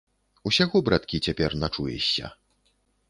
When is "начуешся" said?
1.65-2.33